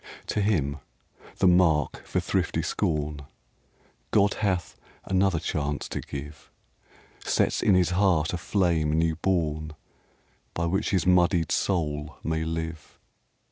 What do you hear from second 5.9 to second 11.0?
give, Sets in his heart a flame new born By which